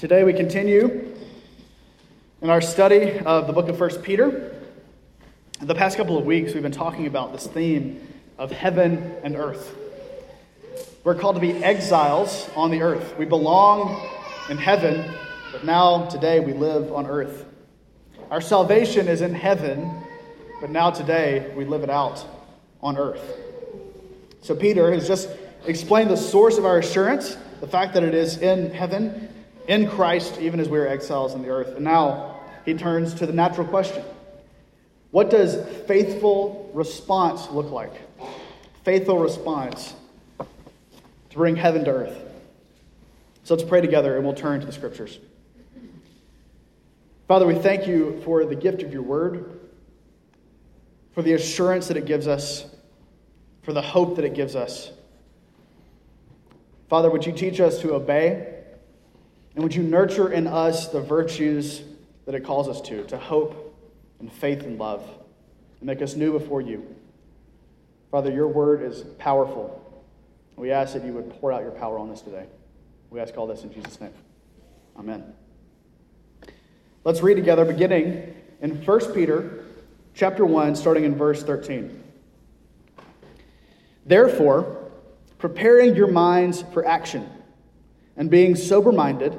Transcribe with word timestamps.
Today 0.00 0.24
we 0.24 0.32
continue 0.32 1.14
in 2.40 2.48
our 2.48 2.62
study 2.62 3.18
of 3.18 3.46
the 3.46 3.52
book 3.52 3.68
of 3.68 3.78
1 3.78 4.00
Peter. 4.00 4.58
The 5.60 5.74
past 5.74 5.98
couple 5.98 6.16
of 6.16 6.24
weeks 6.24 6.54
we've 6.54 6.62
been 6.62 6.72
talking 6.72 7.06
about 7.06 7.34
this 7.34 7.46
theme 7.46 8.08
of 8.38 8.50
heaven 8.50 9.14
and 9.22 9.36
earth. 9.36 9.76
We're 11.04 11.16
called 11.16 11.34
to 11.34 11.40
be 11.42 11.52
exiles 11.52 12.48
on 12.56 12.70
the 12.70 12.80
earth. 12.80 13.18
We 13.18 13.26
belong 13.26 14.08
in 14.48 14.56
heaven, 14.56 15.04
but 15.52 15.66
now 15.66 16.06
today 16.06 16.40
we 16.40 16.54
live 16.54 16.90
on 16.94 17.06
earth. 17.06 17.44
Our 18.30 18.40
salvation 18.40 19.06
is 19.06 19.20
in 19.20 19.34
heaven, 19.34 20.02
but 20.62 20.70
now 20.70 20.90
today 20.90 21.52
we 21.54 21.66
live 21.66 21.82
it 21.82 21.90
out 21.90 22.24
on 22.82 22.96
earth. 22.96 23.36
So 24.40 24.56
Peter 24.56 24.90
has 24.94 25.06
just 25.06 25.28
explained 25.66 26.08
the 26.08 26.16
source 26.16 26.56
of 26.56 26.64
our 26.64 26.78
assurance, 26.78 27.36
the 27.60 27.68
fact 27.68 27.92
that 27.92 28.02
it 28.02 28.14
is 28.14 28.38
in 28.38 28.70
heaven 28.70 29.29
in 29.70 29.88
Christ, 29.88 30.40
even 30.40 30.58
as 30.58 30.68
we 30.68 30.80
are 30.80 30.86
exiles 30.88 31.32
on 31.32 31.42
the 31.42 31.48
earth. 31.48 31.76
And 31.76 31.84
now 31.84 32.40
he 32.64 32.74
turns 32.74 33.14
to 33.14 33.26
the 33.26 33.32
natural 33.32 33.66
question 33.66 34.04
What 35.12 35.30
does 35.30 35.56
faithful 35.86 36.70
response 36.74 37.48
look 37.50 37.70
like? 37.70 37.92
Faithful 38.84 39.18
response 39.18 39.94
to 40.38 41.36
bring 41.36 41.54
heaven 41.54 41.84
to 41.84 41.90
earth. 41.90 42.18
So 43.44 43.54
let's 43.54 43.66
pray 43.66 43.80
together 43.80 44.16
and 44.16 44.24
we'll 44.24 44.34
turn 44.34 44.58
to 44.58 44.66
the 44.66 44.72
scriptures. 44.72 45.18
Father, 47.28 47.46
we 47.46 47.54
thank 47.54 47.86
you 47.86 48.20
for 48.24 48.44
the 48.44 48.56
gift 48.56 48.82
of 48.82 48.92
your 48.92 49.02
word, 49.02 49.60
for 51.14 51.22
the 51.22 51.34
assurance 51.34 51.86
that 51.86 51.96
it 51.96 52.06
gives 52.06 52.26
us, 52.26 52.66
for 53.62 53.72
the 53.72 53.82
hope 53.82 54.16
that 54.16 54.24
it 54.24 54.34
gives 54.34 54.56
us. 54.56 54.90
Father, 56.88 57.08
would 57.08 57.24
you 57.24 57.32
teach 57.32 57.60
us 57.60 57.80
to 57.82 57.94
obey? 57.94 58.59
And 59.60 59.64
would 59.64 59.74
you 59.74 59.82
nurture 59.82 60.32
in 60.32 60.46
us 60.46 60.88
the 60.88 61.02
virtues 61.02 61.82
that 62.24 62.34
it 62.34 62.44
calls 62.44 62.66
us 62.66 62.80
to, 62.88 63.04
to 63.08 63.18
hope 63.18 63.76
and 64.18 64.32
faith 64.32 64.62
and 64.62 64.78
love, 64.78 65.06
and 65.80 65.86
make 65.86 66.00
us 66.00 66.16
new 66.16 66.32
before 66.32 66.62
you? 66.62 66.96
Father, 68.10 68.30
your 68.30 68.48
word 68.48 68.82
is 68.82 69.02
powerful. 69.18 70.02
We 70.56 70.70
ask 70.70 70.94
that 70.94 71.04
you 71.04 71.12
would 71.12 71.28
pour 71.38 71.52
out 71.52 71.60
your 71.60 71.72
power 71.72 71.98
on 71.98 72.08
us 72.08 72.22
today. 72.22 72.46
We 73.10 73.20
ask 73.20 73.36
all 73.36 73.46
this 73.46 73.62
in 73.62 73.70
Jesus' 73.70 74.00
name. 74.00 74.14
Amen. 74.96 75.30
Let's 77.04 77.20
read 77.20 77.34
together, 77.34 77.66
beginning 77.66 78.34
in 78.62 78.82
1 78.82 79.12
Peter 79.12 79.66
chapter 80.14 80.46
1, 80.46 80.74
starting 80.74 81.04
in 81.04 81.16
verse 81.16 81.42
13. 81.42 82.02
Therefore, 84.06 84.90
preparing 85.36 85.96
your 85.96 86.10
minds 86.10 86.64
for 86.72 86.86
action 86.86 87.28
and 88.16 88.30
being 88.30 88.56
sober 88.56 88.90
minded, 88.90 89.38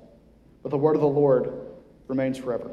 but 0.63 0.69
the 0.69 0.77
word 0.77 0.95
of 0.95 1.01
the 1.01 1.07
Lord 1.07 1.51
remains 2.07 2.37
forever. 2.37 2.71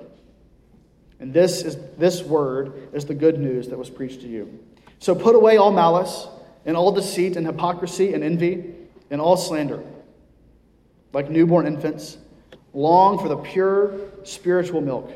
And 1.21 1.33
this 1.33 1.63
is 1.63 1.77
this 1.97 2.23
word 2.23 2.91
is 2.93 3.05
the 3.05 3.15
good 3.15 3.39
news 3.39 3.69
that 3.69 3.79
was 3.79 3.91
preached 3.91 4.21
to 4.21 4.29
you. 4.29 4.59
So 4.99 5.15
put 5.15 5.35
away 5.35 5.57
all 5.57 5.73
malice 5.73 6.29
and 6.65 6.77
all 6.77 6.93
deceit 6.93 7.37
and 7.37 7.47
hypocrisy 7.47 8.15
and 8.15 8.23
envy 8.23 8.75
and 9.11 9.21
all 9.21 9.37
slander. 9.37 9.83
Like 11.13 11.31
newborn 11.31 11.67
infants, 11.67 12.19
long 12.75 13.19
for 13.19 13.29
the 13.29 13.37
pure 13.37 13.99
spiritual 14.25 14.81
milk, 14.81 15.11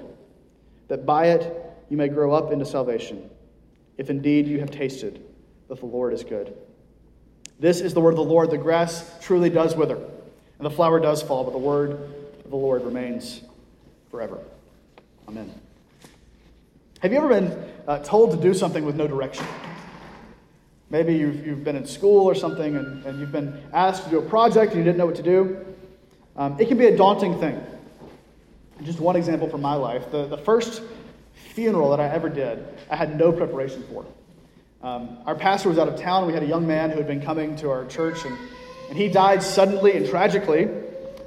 that 0.89 1.05
by 1.05 1.27
it 1.27 1.55
you 1.91 1.97
may 1.97 2.09
grow 2.09 2.33
up 2.33 2.53
into 2.53 2.65
salvation, 2.65 3.29
if 3.99 4.09
indeed 4.09 4.47
you 4.47 4.61
have 4.61 4.71
tasted 4.71 5.23
that 5.69 5.79
the 5.79 5.87
Lord 5.87 6.15
is 6.15 6.25
good. 6.25 6.57
This 7.61 7.81
is 7.81 7.95
the 7.95 8.01
word 8.01 8.11
of 8.11 8.17
the 8.17 8.25
Lord. 8.25 8.51
The 8.51 8.59
grass 8.59 9.19
truly 9.21 9.51
does 9.51 9.77
wither 9.77 9.99
and 10.63 10.71
the 10.71 10.75
flower 10.75 11.01
does 11.01 11.23
fall, 11.23 11.43
but 11.43 11.51
the 11.51 11.59
word 11.59 11.99
the 12.53 12.57
Lord 12.59 12.85
remains 12.85 13.41
forever. 14.11 14.39
Amen. 15.27 15.51
Have 17.01 17.11
you 17.11 17.17
ever 17.17 17.29
been 17.29 17.73
uh, 17.89 18.01
told 18.01 18.31
to 18.33 18.37
do 18.37 18.53
something 18.53 18.85
with 18.85 18.95
no 18.95 19.09
direction? 19.09 19.47
Maybe 20.91 21.15
you've, 21.15 21.47
you've 21.47 21.65
been 21.65 21.77
in 21.77 21.87
school 21.87 22.27
or 22.27 22.35
something 22.35 22.77
and, 22.77 23.07
and 23.07 23.19
you've 23.19 23.33
been 23.33 23.59
asked 23.73 24.05
to 24.05 24.11
do 24.11 24.19
a 24.19 24.23
project 24.23 24.73
and 24.73 24.81
you 24.81 24.85
didn't 24.85 24.99
know 24.99 25.07
what 25.07 25.17
to 25.17 25.23
do. 25.23 25.65
Um, 26.37 26.61
it 26.61 26.69
can 26.69 26.77
be 26.77 26.85
a 26.89 26.95
daunting 26.95 27.41
thing. 27.41 27.59
Just 28.83 29.01
one 29.01 29.17
example 29.17 29.49
from 29.49 29.63
my 29.63 29.75
life 29.75 30.11
the, 30.11 30.27
the 30.27 30.37
first 30.37 30.83
funeral 31.55 31.89
that 31.89 32.01
I 32.01 32.09
ever 32.09 32.29
did, 32.29 32.63
I 32.91 32.97
had 32.97 33.17
no 33.17 33.33
preparation 33.33 33.83
for. 33.85 34.05
Um, 34.83 35.17
our 35.25 35.35
pastor 35.35 35.71
was 35.71 35.79
out 35.79 35.89
of 35.89 35.99
town. 35.99 36.27
We 36.27 36.35
had 36.35 36.43
a 36.43 36.47
young 36.47 36.67
man 36.67 36.91
who 36.91 36.99
had 36.99 37.07
been 37.07 37.23
coming 37.23 37.57
to 37.57 37.71
our 37.71 37.87
church, 37.87 38.27
and 38.27 38.37
and 38.91 38.99
he 38.99 39.09
died 39.09 39.43
suddenly 39.43 39.97
and 39.97 40.07
tragically, 40.07 40.69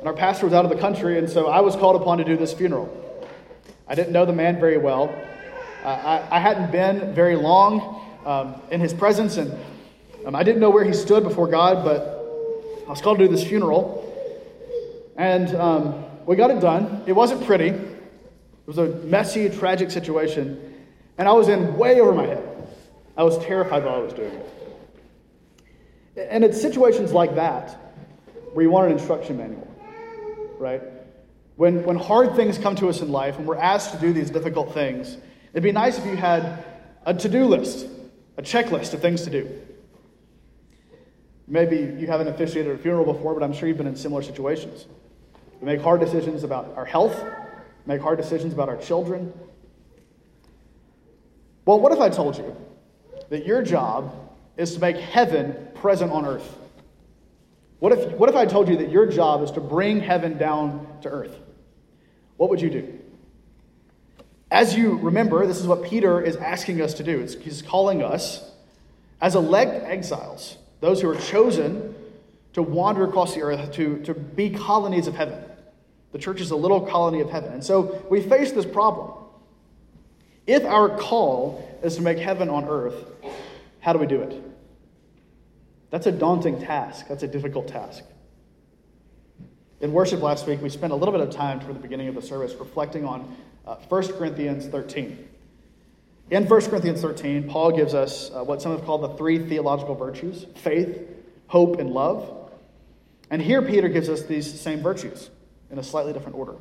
and 0.06 0.12
our 0.12 0.20
pastor 0.20 0.46
was 0.46 0.54
out 0.54 0.64
of 0.64 0.70
the 0.70 0.78
country, 0.78 1.18
and 1.18 1.28
so 1.28 1.48
I 1.48 1.62
was 1.62 1.76
called 1.76 2.00
upon 2.00 2.20
to 2.20 2.24
do 2.24 2.38
this 2.38 2.54
funeral. 2.54 3.28
I 3.88 3.96
didn't 3.96 4.14
know 4.14 4.24
the 4.24 4.34
man 4.34 4.60
very 4.60 4.78
well. 4.78 5.10
Uh, 5.84 5.88
I, 5.88 6.38
I, 6.38 6.40
hadn't 6.40 6.72
been 6.72 7.16
very 7.16 7.36
long 7.36 8.06
um, 8.24 8.62
in 8.70 8.80
his 8.80 8.94
presence, 8.94 9.38
and 9.38 9.52
um, 10.24 10.36
I 10.36 10.44
didn't 10.44 10.62
know 10.62 10.70
where 10.70 10.84
he 10.84 10.94
stood 10.94 11.24
before 11.24 11.48
God, 11.48 11.84
but 11.84 12.02
I 12.86 12.90
was 12.92 13.02
called 13.02 13.18
to 13.18 13.28
do 13.28 13.36
this 13.36 13.44
funeral. 13.44 14.04
And 15.16 15.56
um, 15.56 16.06
we 16.28 16.36
got 16.36 16.52
it 16.52 16.60
done. 16.60 17.02
It 17.08 17.14
wasn't 17.14 17.44
pretty, 17.44 17.70
it 17.70 18.68
was 18.68 18.78
a 18.78 18.90
messy, 19.08 19.50
tragic 19.50 19.90
situation, 19.90 20.86
and 21.18 21.28
I 21.28 21.32
was 21.32 21.48
in 21.48 21.76
way 21.80 22.00
over 22.00 22.14
my 22.14 22.28
head. 22.28 22.48
I 23.18 23.24
was 23.24 23.44
terrified 23.44 23.84
while 23.84 23.96
I 23.96 24.04
was 24.04 24.14
doing 24.14 24.34
it. 26.16 26.28
And 26.30 26.44
it's 26.44 26.62
situations 26.62 27.12
like 27.12 27.34
that 27.34 27.72
where 28.54 28.62
you 28.62 28.70
want 28.70 28.86
an 28.86 29.00
instruction 29.00 29.38
manual, 29.38 29.75
right? 30.60 30.82
When, 31.56 31.84
when 31.84 31.98
hard 31.98 32.36
things 32.36 32.58
come 32.58 32.76
to 32.76 32.90
us 32.90 33.02
in 33.02 33.12
life 33.12 33.38
and 33.38 33.48
we're 33.48 33.58
asked 33.58 33.94
to 33.94 34.00
do 34.00 34.14
these 34.14 34.30
difficult 34.30 34.74
things, 34.74 35.18
it'd 35.52 35.64
be 35.64 35.72
nice 35.72 35.98
if 35.98 36.06
you 36.06 36.16
had 36.16 36.66
a 37.06 37.14
to 37.14 37.30
do 37.30 37.46
list, 37.46 37.88
a 38.38 38.42
checklist 38.42 38.94
of 38.94 39.02
things 39.02 39.24
to 39.24 39.30
do. 39.30 39.62
Maybe 41.48 41.78
you 41.78 42.08
haven't 42.08 42.28
officiated 42.28 42.74
a 42.74 42.78
funeral 42.78 43.06
before, 43.06 43.34
but 43.34 43.44
I'm 43.44 43.54
sure 43.54 43.68
you've 43.68 43.78
been 43.78 43.88
in 43.88 43.96
similar 43.96 44.24
situations. 44.24 44.88
We 45.62 45.68
make 45.68 45.82
hard 45.82 46.00
decisions 46.00 46.44
about 46.44 46.74
our 46.76 46.86
health, 46.86 47.24
make 47.86 48.02
hard 48.02 48.18
decisions 48.18 48.54
about 48.54 48.68
our 48.68 48.78
children. 48.78 49.32
Well, 51.66 51.80
what 51.80 51.92
if 51.92 52.00
I 52.00 52.10
told 52.10 52.38
you 52.38 52.56
that 53.30 53.46
your 53.46 53.62
job 53.62 54.14
is 54.58 54.74
to 54.76 54.80
make 54.80 54.98
heaven 54.98 55.56
present 55.76 56.12
on 56.12 56.26
earth. 56.26 56.58
What 57.86 57.94
if, 57.94 58.14
what 58.14 58.32
if 58.32 58.36
I 58.36 58.48
told 58.48 58.68
you 58.68 58.78
that 58.78 58.90
your 58.90 59.06
job 59.06 59.44
is 59.44 59.52
to 59.52 59.62
bring 59.62 60.00
heaven 60.00 60.40
down 60.40 60.88
to 61.04 61.08
earth? 61.08 61.38
what 62.38 62.50
would 62.50 62.60
you 62.60 62.72
do? 62.72 63.00
As 64.50 64.76
you 64.76 64.98
remember, 64.98 65.46
this 65.46 65.60
is 65.60 65.68
what 65.68 65.84
Peter 65.84 66.20
is 66.20 66.36
asking 66.36 66.82
us 66.82 66.96
to 66.96 67.04
do. 67.04 67.20
It's, 67.20 67.36
he's 67.36 67.62
calling 67.62 68.02
us 68.02 68.52
as 69.22 69.36
elect 69.36 69.84
exiles, 69.86 70.58
those 70.82 71.00
who 71.00 71.10
are 71.10 71.16
chosen 71.16 71.94
to 72.54 72.64
wander 72.64 73.04
across 73.04 73.36
the 73.36 73.44
earth, 73.44 73.74
to, 73.74 74.02
to 74.06 74.16
be 74.16 74.50
colonies 74.50 75.06
of 75.06 75.14
heaven. 75.14 75.44
The 76.12 76.18
church 76.18 76.42
is 76.42 76.50
a 76.50 76.56
little 76.56 76.82
colony 76.82 77.22
of 77.22 77.30
heaven. 77.30 77.54
And 77.54 77.64
so 77.64 78.04
we 78.10 78.20
face 78.20 78.52
this 78.52 78.66
problem. 78.66 79.12
If 80.48 80.66
our 80.66 80.90
call 80.98 81.80
is 81.84 81.98
to 81.98 82.02
make 82.02 82.18
heaven 82.18 82.50
on 82.50 82.66
earth, 82.66 82.96
how 83.80 83.94
do 83.94 84.00
we 84.00 84.08
do 84.08 84.24
it? 84.24 84.45
That's 85.96 86.08
a 86.08 86.12
daunting 86.12 86.60
task. 86.60 87.08
That's 87.08 87.24
a 87.24 87.28
difficult 87.28 87.70
task. 87.70 88.04
In 89.80 89.94
worship 89.94 90.22
last 90.22 90.46
week, 90.46 90.62
we 90.62 90.68
spent 90.68 90.92
a 90.92 90.96
little 90.98 91.14
bit 91.14 91.22
of 91.22 91.34
time 91.34 91.62
toward 91.62 91.74
the 91.74 91.80
beginning 91.80 92.10
of 92.10 92.16
the 92.16 92.22
service 92.22 92.54
reflecting 92.56 93.06
on 93.06 93.34
uh, 93.66 93.76
1 93.88 94.08
Corinthians 94.18 94.68
13. 94.68 95.26
In 96.32 96.50
1 96.50 96.62
Corinthians 96.64 97.02
13, 97.02 97.48
Paul 97.48 97.72
gives 97.72 97.94
us 97.94 98.30
uh, 98.32 98.44
what 98.44 98.62
some 98.62 98.74
have 98.74 98.84
called 98.84 99.04
the 99.04 99.16
three 99.16 99.40
theological 99.48 99.96
virtues 99.96 100.48
faith, 100.56 101.02
hope, 101.48 101.80
and 101.80 101.92
love. 101.92 102.52
And 103.30 103.42
here 103.42 103.62
Peter 103.62 103.88
gives 103.88 104.10
us 104.10 104.24
these 104.24 104.60
same 104.60 104.82
virtues 104.82 105.30
in 105.72 105.80
a 105.80 105.84
slightly 105.84 106.12
different 106.12 106.36
order 106.36 106.56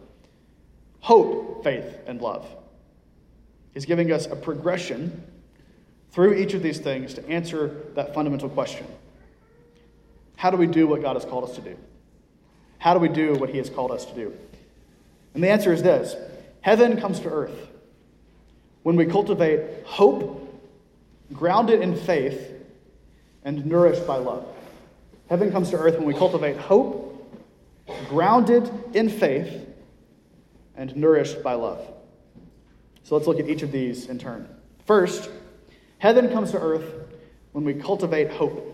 hope, 1.01 1.65
faith, 1.65 1.93
and 2.07 2.21
love. 2.21 2.47
He's 3.73 3.85
giving 3.85 4.13
us 4.13 4.27
a 4.27 4.37
progression 4.37 5.25
through 6.13 6.35
each 6.35 6.55
of 6.55 6.63
these 6.63 6.79
things 6.79 7.15
to 7.15 7.29
answer 7.29 7.83
that 7.97 8.15
fundamental 8.15 8.49
question 8.49 8.87
How 10.37 10.51
do 10.51 10.57
we 10.57 10.67
do 10.67 10.87
what 10.87 11.03
God 11.03 11.17
has 11.17 11.25
called 11.25 11.45
us 11.45 11.55
to 11.57 11.63
do? 11.63 11.77
How 12.79 12.95
do 12.95 13.01
we 13.01 13.09
do 13.09 13.35
what 13.35 13.51
He 13.51 13.59
has 13.59 13.71
called 13.71 13.91
us 13.91 14.05
to 14.07 14.15
do? 14.15 14.33
And 15.35 15.43
the 15.43 15.51
answer 15.51 15.73
is 15.73 15.83
this 15.83 16.15
Heaven 16.61 17.01
comes 17.01 17.21
to 17.21 17.29
earth 17.29 17.69
when 18.83 18.97
we 18.97 19.07
cultivate 19.07 19.85
hope, 19.85 20.63
grounded 21.33 21.81
in 21.81 21.97
faith, 21.97 22.53
and 23.45 23.67
nourished 23.67 24.07
by 24.07 24.17
love. 24.17 24.47
Heaven 25.29 25.51
comes 25.51 25.71
to 25.71 25.77
earth 25.77 25.97
when 25.97 26.07
we 26.07 26.15
cultivate 26.15 26.57
hope, 26.57 27.11
grounded 28.09 28.71
in 28.93 29.09
faith, 29.09 29.67
and 30.77 30.95
nourished 30.97 31.43
by 31.43 31.55
love. 31.55 31.87
So 33.03 33.15
let's 33.17 33.27
look 33.27 33.39
at 33.39 33.49
each 33.49 33.63
of 33.63 33.73
these 33.73 34.07
in 34.07 34.19
turn. 34.19 34.49
First, 34.87 35.31
heaven 35.99 36.31
comes 36.31 36.51
to 36.53 36.59
earth 36.59 36.85
when 37.53 37.65
we 37.65 37.75
cultivate 37.75 38.31
hope. 38.31 38.74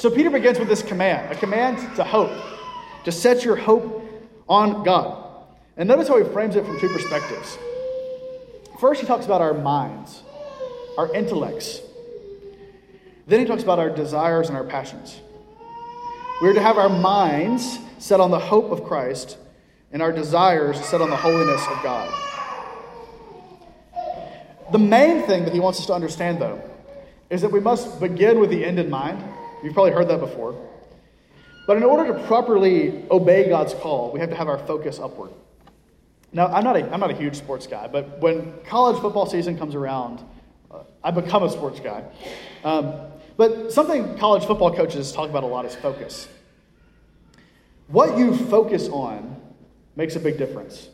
So 0.00 0.10
Peter 0.10 0.30
begins 0.30 0.58
with 0.58 0.68
this 0.68 0.82
command 0.82 1.30
a 1.30 1.38
command 1.38 1.76
to 1.96 2.04
hope, 2.04 2.32
to 3.04 3.12
set 3.12 3.44
your 3.44 3.54
hope 3.54 4.02
on 4.48 4.82
God. 4.82 5.44
And 5.76 5.86
notice 5.86 6.08
how 6.08 6.16
he 6.16 6.24
frames 6.32 6.56
it 6.56 6.64
from 6.64 6.80
two 6.80 6.88
perspectives. 6.88 7.58
First, 8.80 9.02
he 9.02 9.06
talks 9.06 9.26
about 9.26 9.42
our 9.42 9.52
minds, 9.52 10.22
our 10.96 11.14
intellects. 11.14 11.82
Then 13.26 13.40
he 13.40 13.44
talks 13.44 13.62
about 13.62 13.78
our 13.78 13.90
desires 13.90 14.48
and 14.48 14.56
our 14.56 14.64
passions. 14.64 15.20
We're 16.40 16.54
to 16.54 16.62
have 16.62 16.78
our 16.78 16.88
minds 16.88 17.78
set 17.98 18.20
on 18.20 18.30
the 18.30 18.38
hope 18.38 18.70
of 18.70 18.84
Christ 18.84 19.36
and 19.92 20.00
our 20.00 20.12
desires 20.12 20.82
set 20.82 21.02
on 21.02 21.10
the 21.10 21.16
holiness 21.16 21.60
of 21.66 21.82
God. 21.82 22.10
The 24.72 24.78
main 24.78 25.26
thing 25.26 25.44
that 25.44 25.52
he 25.52 25.60
wants 25.60 25.78
us 25.78 25.84
to 25.86 25.92
understand, 25.92 26.40
though, 26.40 26.62
is 27.28 27.42
that 27.42 27.52
we 27.52 27.60
must 27.60 28.00
begin 28.00 28.40
with 28.40 28.48
the 28.48 28.64
end 28.64 28.78
in 28.78 28.88
mind. 28.88 29.22
You've 29.62 29.74
probably 29.74 29.92
heard 29.92 30.08
that 30.08 30.20
before. 30.20 30.54
But 31.66 31.76
in 31.76 31.84
order 31.84 32.12
to 32.12 32.26
properly 32.26 33.04
obey 33.10 33.48
God's 33.48 33.74
call, 33.74 34.10
we 34.12 34.20
have 34.20 34.30
to 34.30 34.36
have 34.36 34.48
our 34.48 34.58
focus 34.58 34.98
upward. 34.98 35.30
Now, 36.32 36.46
I'm 36.46 36.64
not 36.64 36.76
a, 36.76 36.92
I'm 36.92 37.00
not 37.00 37.10
a 37.10 37.16
huge 37.16 37.36
sports 37.36 37.66
guy, 37.66 37.88
but 37.88 38.20
when 38.20 38.54
college 38.64 39.00
football 39.00 39.26
season 39.26 39.58
comes 39.58 39.74
around, 39.74 40.22
uh, 40.70 40.82
I 41.02 41.10
become 41.10 41.42
a 41.42 41.50
sports 41.50 41.80
guy. 41.80 42.04
Um, 42.64 42.94
but 43.36 43.72
something 43.72 44.16
college 44.18 44.44
football 44.44 44.74
coaches 44.74 45.12
talk 45.12 45.28
about 45.28 45.42
a 45.42 45.46
lot 45.46 45.64
is 45.64 45.74
focus. 45.74 46.28
What 47.88 48.16
you 48.16 48.36
focus 48.36 48.88
on 48.88 49.40
makes 49.96 50.14
a 50.14 50.20
big 50.20 50.38
difference. 50.38 50.88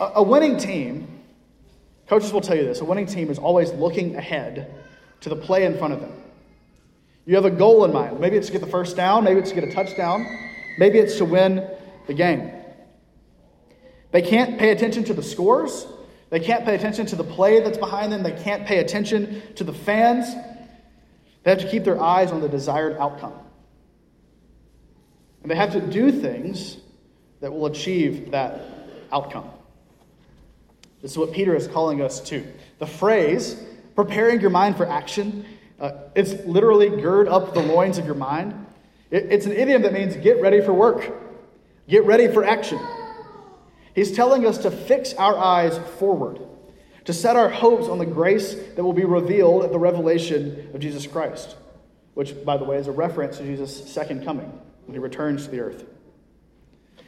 A, 0.00 0.04
a 0.16 0.22
winning 0.22 0.56
team, 0.56 1.08
coaches 2.06 2.32
will 2.32 2.40
tell 2.40 2.56
you 2.56 2.64
this, 2.64 2.80
a 2.80 2.84
winning 2.84 3.06
team 3.06 3.30
is 3.30 3.38
always 3.38 3.72
looking 3.72 4.14
ahead 4.14 4.72
to 5.22 5.28
the 5.28 5.36
play 5.36 5.64
in 5.64 5.76
front 5.78 5.94
of 5.94 6.00
them. 6.00 6.12
You 7.26 7.34
have 7.34 7.44
a 7.44 7.50
goal 7.50 7.84
in 7.84 7.92
mind. 7.92 8.20
Maybe 8.20 8.36
it's 8.36 8.46
to 8.46 8.52
get 8.52 8.60
the 8.60 8.68
first 8.68 8.96
down, 8.96 9.24
maybe 9.24 9.40
it's 9.40 9.50
to 9.50 9.54
get 9.54 9.64
a 9.64 9.72
touchdown, 9.72 10.24
maybe 10.78 10.98
it's 10.98 11.16
to 11.18 11.24
win 11.24 11.68
the 12.06 12.14
game. 12.14 12.52
They 14.12 14.22
can't 14.22 14.58
pay 14.58 14.70
attention 14.70 15.04
to 15.04 15.14
the 15.14 15.22
scores. 15.22 15.86
They 16.30 16.40
can't 16.40 16.64
pay 16.64 16.74
attention 16.74 17.06
to 17.06 17.16
the 17.16 17.24
play 17.24 17.60
that's 17.60 17.78
behind 17.78 18.12
them. 18.12 18.22
They 18.22 18.32
can't 18.32 18.66
pay 18.66 18.78
attention 18.78 19.42
to 19.56 19.64
the 19.64 19.72
fans. 19.72 20.32
They 21.42 21.50
have 21.50 21.60
to 21.60 21.68
keep 21.68 21.84
their 21.84 22.00
eyes 22.00 22.32
on 22.32 22.40
the 22.40 22.48
desired 22.48 22.96
outcome. 22.96 23.34
And 25.42 25.50
they 25.50 25.54
have 25.56 25.72
to 25.72 25.80
do 25.80 26.10
things 26.10 26.78
that 27.40 27.52
will 27.52 27.66
achieve 27.66 28.30
that 28.30 28.60
outcome. 29.12 29.50
This 31.02 31.12
is 31.12 31.18
what 31.18 31.32
Peter 31.32 31.54
is 31.54 31.68
calling 31.68 32.00
us 32.00 32.20
to. 32.28 32.44
The 32.78 32.86
phrase, 32.86 33.62
preparing 33.94 34.40
your 34.40 34.50
mind 34.50 34.76
for 34.76 34.86
action, 34.86 35.44
uh, 35.78 35.92
it's 36.14 36.32
literally 36.44 36.88
gird 36.88 37.28
up 37.28 37.54
the 37.54 37.60
loins 37.60 37.98
of 37.98 38.06
your 38.06 38.14
mind. 38.14 38.66
It, 39.10 39.26
it's 39.30 39.46
an 39.46 39.52
idiom 39.52 39.82
that 39.82 39.92
means 39.92 40.16
get 40.16 40.40
ready 40.40 40.60
for 40.60 40.72
work, 40.72 41.12
get 41.88 42.04
ready 42.04 42.28
for 42.28 42.44
action. 42.44 42.80
He's 43.94 44.12
telling 44.12 44.46
us 44.46 44.58
to 44.58 44.70
fix 44.70 45.14
our 45.14 45.36
eyes 45.38 45.78
forward, 45.98 46.40
to 47.04 47.12
set 47.12 47.36
our 47.36 47.48
hopes 47.48 47.88
on 47.88 47.98
the 47.98 48.06
grace 48.06 48.54
that 48.54 48.84
will 48.84 48.92
be 48.92 49.04
revealed 49.04 49.64
at 49.64 49.72
the 49.72 49.78
revelation 49.78 50.70
of 50.74 50.80
Jesus 50.80 51.06
Christ, 51.06 51.56
which, 52.14 52.44
by 52.44 52.56
the 52.56 52.64
way, 52.64 52.76
is 52.76 52.88
a 52.88 52.92
reference 52.92 53.38
to 53.38 53.44
Jesus' 53.44 53.90
second 53.90 54.24
coming 54.24 54.52
when 54.86 54.94
he 54.94 54.98
returns 54.98 55.44
to 55.44 55.50
the 55.50 55.60
earth. 55.60 55.84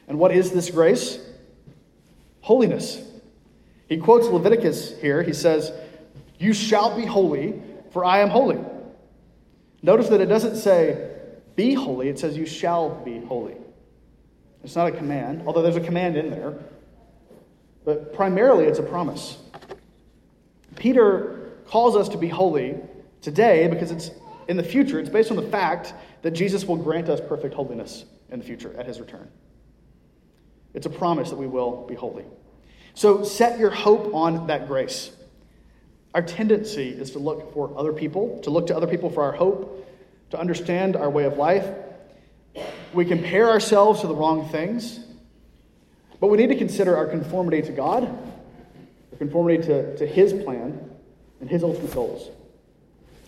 And 0.07 0.19
what 0.19 0.35
is 0.35 0.51
this 0.51 0.71
grace? 0.71 1.19
Holiness. 2.41 3.03
He 3.89 3.99
quotes 3.99 4.27
Leviticus 4.27 4.99
here. 5.01 5.23
He 5.23 5.33
says, 5.33 5.73
You 6.39 6.53
shall 6.53 6.97
be 6.97 7.05
holy, 7.05 7.63
for 7.90 8.04
I 8.04 8.21
am 8.21 8.30
holy. 8.30 8.59
Notice 9.83 10.09
that 10.09 10.21
it 10.21 10.26
doesn't 10.26 10.57
say, 10.57 11.16
Be 11.57 11.75
holy, 11.75 12.09
it 12.09 12.18
says, 12.18 12.37
You 12.37 12.47
shall 12.47 12.90
be 13.04 13.21
holy. 13.21 13.57
It's 14.64 14.76
not 14.76 14.88
a 14.88 14.92
command, 14.92 15.42
although 15.47 15.62
there's 15.62 15.76
a 15.76 15.80
command 15.80 16.16
in 16.16 16.30
there. 16.30 16.59
But 17.85 18.12
primarily, 18.12 18.64
it's 18.64 18.78
a 18.78 18.83
promise. 18.83 19.38
Peter 20.76 21.52
calls 21.66 21.97
us 21.97 22.09
to 22.11 22.18
be 22.18 22.28
holy 22.28 22.76
today 23.21 23.68
because 23.68 23.90
it's 23.90 24.11
in 24.49 24.57
the 24.57 24.62
future. 24.62 24.99
It's 24.99 25.09
based 25.09 25.30
on 25.30 25.37
the 25.37 25.49
fact 25.49 25.95
that 26.23 26.33
Jesus 26.33 26.64
will 26.64 26.76
grant 26.76 27.09
us 27.09 27.21
perfect 27.21 27.54
holiness 27.54 28.04
in 28.30 28.40
the 28.40 28.45
future 28.45 28.75
at 28.78 28.87
his 28.87 29.00
return. 29.00 29.28
It's 30.75 30.87
a 30.87 30.90
promise 30.90 31.30
that 31.30 31.37
we 31.37 31.47
will 31.47 31.87
be 31.87 31.95
holy. 31.95 32.25
So 32.95 33.23
set 33.23 33.59
your 33.59 33.71
hope 33.71 34.12
on 34.14 34.49
that 34.49 34.66
grace. 34.66 35.11
Our 36.15 36.23
tendency 36.23 36.91
is 36.91 37.11
to 37.12 37.19
look 37.19 37.53
for 37.53 37.77
other 37.77 37.93
people, 37.93 38.41
to 38.43 38.50
look 38.50 38.67
to 38.69 38.77
other 38.77 38.87
people 38.87 39.11
for 39.11 39.23
our 39.23 39.33
hope, 39.33 39.87
to 40.31 40.41
understand 40.41 40.97
our 40.97 41.11
way 41.11 41.25
of 41.25 41.37
life. 41.37 41.67
We 42.93 43.05
compare 43.05 43.49
ourselves 43.50 44.00
to 44.00 44.07
the 44.07 44.15
wrong 44.15 44.49
things. 44.49 45.00
But 46.21 46.29
we 46.29 46.37
need 46.37 46.49
to 46.49 46.57
consider 46.57 46.97
our 46.97 47.07
conformity 47.07 47.62
to 47.62 47.73
God, 47.73 48.05
our 48.05 49.19
conformity 49.19 49.62
to, 49.65 49.97
to 49.99 50.07
His 50.07 50.33
plan 50.33 50.91
and 51.41 51.49
His 51.49 51.62
ultimate 51.62 51.95
goals. 51.95 52.31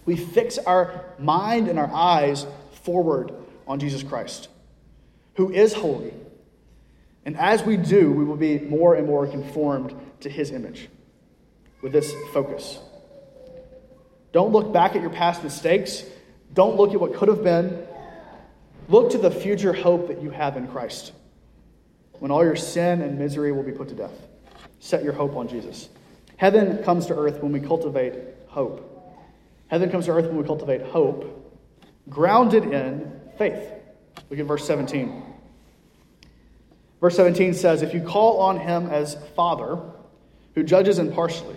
We 0.07 0.17
fix 0.17 0.59
our 0.59 1.05
mind 1.19 1.69
and 1.69 1.79
our 1.79 1.91
eyes 1.93 2.47
forward 2.83 3.33
on 3.69 3.79
Jesus 3.79 4.03
Christ, 4.03 4.49
who 5.35 5.53
is 5.53 5.73
holy. 5.73 6.13
And 7.25 7.37
as 7.37 7.63
we 7.63 7.77
do, 7.77 8.11
we 8.11 8.25
will 8.25 8.37
be 8.37 8.59
more 8.59 8.95
and 8.95 9.07
more 9.07 9.27
conformed 9.27 9.95
to 10.21 10.29
His 10.29 10.51
image 10.51 10.89
with 11.83 11.93
this 11.93 12.13
focus. 12.33 12.79
Don't 14.33 14.53
look 14.53 14.73
back 14.73 14.95
at 14.95 15.01
your 15.01 15.11
past 15.11 15.43
mistakes. 15.43 16.05
Don't 16.53 16.77
look 16.77 16.93
at 16.93 17.01
what 17.01 17.15
could 17.15 17.29
have 17.29 17.43
been. 17.43 17.87
Look 18.89 19.11
to 19.11 19.19
the 19.19 19.31
future 19.31 19.73
hope 19.73 20.09
that 20.09 20.23
you 20.23 20.31
have 20.31 20.57
in 20.57 20.69
Christ. 20.69 21.13
when 22.21 22.31
all 22.31 22.45
your 22.45 22.57
sin 22.57 23.01
and 23.01 23.19
misery 23.19 23.51
will 23.51 23.63
be 23.63 23.73
put 23.73 23.89
to 23.89 23.95
death. 23.95 24.13
Set 24.79 25.03
your 25.03 25.15
hope 25.15 25.37
on 25.37 25.49
Jesus. 25.49 25.89
Heaven 26.37 26.83
comes 26.85 27.07
to 27.07 27.17
earth 27.17 27.43
when 27.43 27.51
we 27.51 27.61
cultivate 27.61 28.15
hope. 28.49 28.87
Heaven 29.69 29.91
comes 29.91 30.07
to 30.07 30.13
earth 30.13 30.27
when 30.27 30.37
we 30.37 30.45
cultivate 30.45 30.83
hope, 30.83 31.59
grounded 32.09 32.65
in 32.65 33.21
faith. 33.39 33.73
Look 34.29 34.39
at 34.39 34.47
verse 34.47 34.67
17. 34.67 35.23
Verse 37.01 37.17
17 37.17 37.55
says, 37.55 37.83
If 37.83 37.95
you 37.95 38.03
call 38.03 38.41
on 38.41 38.61
him 38.61 38.89
as 38.89 39.17
Father, 39.35 39.79
who 40.55 40.63
judges 40.63 40.99
impartially, 40.99 41.57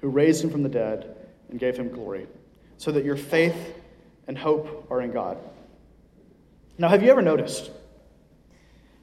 who 0.00 0.08
raised 0.08 0.42
him 0.42 0.50
from 0.50 0.62
the 0.62 0.68
dead 0.68 1.16
and 1.50 1.58
gave 1.58 1.76
him 1.76 1.90
glory, 1.90 2.26
so 2.78 2.92
that 2.92 3.04
your 3.04 3.16
faith 3.16 3.74
and 4.26 4.36
hope 4.38 4.86
are 4.90 5.00
in 5.00 5.12
God. 5.12 5.38
Now, 6.78 6.88
have 6.88 7.02
you 7.02 7.10
ever 7.10 7.22
noticed 7.22 7.70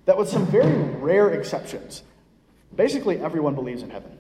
that 0.06 0.18
with 0.18 0.30
some 0.30 0.46
very 0.48 0.74
rare 0.74 1.30
exceptions, 1.30 2.04
basically 2.76 3.20
everyone 3.20 3.56
believes 3.56 3.84
in 3.84 3.90
heaven? 3.90 4.18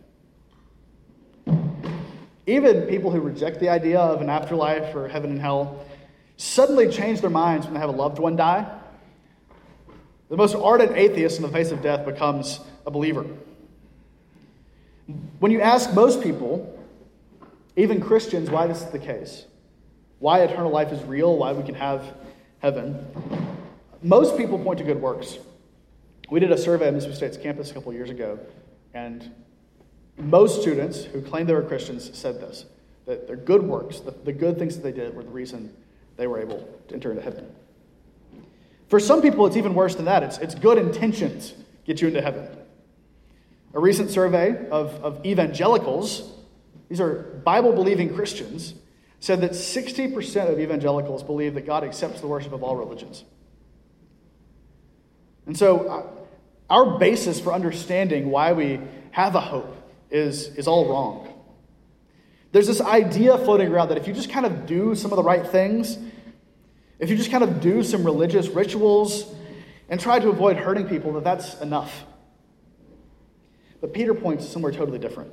Even 2.46 2.84
people 2.84 3.12
who 3.12 3.20
reject 3.20 3.60
the 3.60 3.70
idea 3.70 4.00
of 4.00 4.22
an 4.22 4.30
afterlife 4.30 4.96
or 4.96 5.08
heaven 5.08 5.32
and 5.32 5.42
hell 5.42 5.84
suddenly 6.38 6.90
change 6.90 7.22
their 7.22 7.30
minds 7.30 7.66
when 7.66 7.74
they 7.74 7.80
have 7.80 7.90
a 7.90 7.94
loved 7.94 8.20
one 8.20 8.36
die 8.36 8.78
the 10.30 10.36
most 10.36 10.56
ardent 10.56 10.98
atheist 10.98 11.38
in 11.38 11.44
the 11.44 11.50
face 11.50 11.72
of 11.72 11.82
death 11.82 12.06
becomes 12.06 12.60
a 12.86 12.92
believer. 12.92 13.26
When 15.40 15.52
you 15.52 15.62
ask 15.62 15.94
most 15.94 16.22
people, 16.22 16.74
even 17.76 18.02
Christians, 18.02 18.50
why 18.50 18.68
this 18.68 18.82
is 18.82 18.90
the 18.92 19.00
case, 19.00 19.46
why 20.20 20.42
eternal 20.42 20.72
life 20.72 20.92
is 20.92 21.02
real, 21.04 21.38
why 21.38 21.54
we 21.54 21.64
can 21.64 21.76
have 21.76 22.14
heaven, 22.60 23.06
most 24.02 24.38
people 24.38 24.60
point 24.60 24.80
to 24.80 24.84
good 24.84 25.02
works. 25.02 25.38
We 26.30 26.40
did 26.40 26.52
a 26.52 26.58
survey 26.58 26.88
at 26.88 26.94
Mississippi 26.94 27.16
State's 27.16 27.38
campus 27.38 27.72
a 27.72 27.74
couple 27.74 27.94
years 27.94 28.10
ago, 28.10 28.40
and 28.94 29.32
most 30.18 30.62
students 30.62 31.04
who 31.06 31.22
claimed 31.22 31.48
they 31.48 31.54
were 31.54 31.62
Christians 31.62 32.10
said 32.18 32.42
this 32.42 32.66
that 33.06 33.26
their 33.26 33.38
good 33.38 33.64
works, 33.64 34.02
the, 34.02 34.12
the 34.12 34.34
good 34.34 34.60
things 34.60 34.76
that 34.76 34.84
they 34.84 34.92
did, 34.92 35.16
were 35.16 35.24
the 35.24 35.30
reason 35.30 35.74
they 36.18 36.28
were 36.28 36.42
able 36.42 36.68
to 36.90 36.94
enter 36.94 37.10
into 37.12 37.22
heaven. 37.22 37.50
For 38.90 39.00
some 39.00 39.22
people, 39.22 39.46
it's 39.48 39.56
even 39.56 39.74
worse 39.74 39.96
than 39.96 40.06
that. 40.06 40.24
It's, 40.24 40.38
it's 40.40 40.56
good 40.56 40.78
intentions 40.78 41.54
get 41.86 42.02
you 42.02 42.10
into 42.10 42.22
heaven. 42.22 42.46
A 43.78 43.80
recent 43.80 44.10
survey 44.10 44.68
of, 44.72 44.90
of 45.04 45.24
evangelicals, 45.24 46.28
these 46.90 47.00
are 47.00 47.42
Bible 47.46 47.74
believing 47.74 48.16
Christians, 48.16 48.74
said 49.20 49.42
that 49.42 49.52
60% 49.52 50.52
of 50.52 50.60
evangelicals 50.60 51.22
believe 51.22 51.54
that 51.54 51.68
God 51.68 51.84
accepts 51.84 52.20
the 52.20 52.26
worship 52.26 52.54
of 52.54 52.64
all 52.64 52.76
religions. 52.76 53.24
And 55.46 55.56
so, 55.56 55.88
uh, 55.88 56.08
our 56.72 56.98
basis 56.98 57.40
for 57.40 57.54
understanding 57.54 58.32
why 58.32 58.54
we 58.54 58.82
have 59.12 59.36
a 59.36 59.42
hope 59.42 59.76
is, 60.10 60.48
is 60.56 60.68
all 60.68 60.90
wrong. 60.90 61.32
There's 62.54 62.66
this 62.66 62.82
idea 62.82 63.38
floating 63.38 63.72
around 63.72 63.90
that 63.90 64.00
if 64.00 64.08
you 64.08 64.14
just 64.16 64.32
kind 64.32 64.48
of 64.48 64.66
do 64.66 64.96
some 64.96 65.12
of 65.12 65.18
the 65.18 65.24
right 65.24 65.46
things, 65.46 66.00
if 66.98 67.12
you 67.12 67.16
just 67.16 67.30
kind 67.30 67.44
of 67.44 67.62
do 67.62 67.84
some 67.84 68.04
religious 68.04 68.48
rituals 68.48 69.32
and 69.88 70.00
try 70.00 70.18
to 70.18 70.30
avoid 70.30 70.58
hurting 70.58 70.88
people, 70.88 71.14
that 71.14 71.24
that's 71.24 71.62
enough. 71.62 72.08
But 73.82 73.94
Peter 73.94 74.14
points 74.14 74.48
somewhere 74.48 74.72
totally 74.72 75.00
different. 75.00 75.32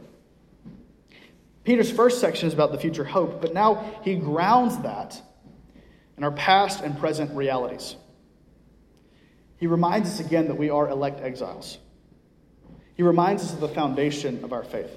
Peter's 1.65 1.91
first 1.91 2.21
section 2.21 2.47
is 2.47 2.55
about 2.55 2.73
the 2.73 2.79
future 2.79 3.05
hope, 3.05 3.41
but 3.41 3.55
now 3.55 3.99
he 4.03 4.17
grounds 4.17 4.79
that 4.79 5.21
in 6.19 6.25
our 6.25 6.31
past 6.31 6.83
and 6.83 6.99
present 6.99 7.35
realities. 7.35 7.97
He 9.57 9.67
reminds 9.67 10.11
us 10.11 10.21
again 10.21 10.49
that 10.49 10.57
we 10.57 10.69
are 10.69 10.89
elect 10.89 11.23
exiles. 11.23 11.79
He 12.97 13.03
reminds 13.03 13.43
us 13.43 13.55
of 13.55 13.61
the 13.61 13.69
foundation 13.69 14.45
of 14.45 14.53
our 14.53 14.63
faith. 14.63 14.91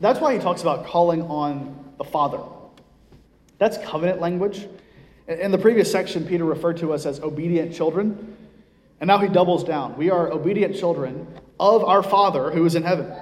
That's 0.00 0.20
why 0.20 0.34
he 0.34 0.38
talks 0.38 0.62
about 0.62 0.86
calling 0.86 1.22
on 1.22 1.92
the 1.98 2.04
Father. 2.04 2.40
That's 3.58 3.76
covenant 3.78 4.20
language. 4.20 4.66
In 5.26 5.50
the 5.50 5.58
previous 5.58 5.90
section, 5.90 6.26
Peter 6.26 6.44
referred 6.44 6.76
to 6.78 6.92
us 6.92 7.04
as 7.04 7.20
obedient 7.20 7.74
children, 7.74 8.36
and 9.00 9.08
now 9.08 9.18
he 9.18 9.28
doubles 9.28 9.64
down. 9.64 9.96
We 9.96 10.10
are 10.10 10.30
obedient 10.30 10.76
children 10.76 11.26
of 11.58 11.84
our 11.84 12.02
Father 12.02 12.50
who 12.50 12.64
is 12.64 12.74
in 12.74 12.82
heaven. 12.82 13.12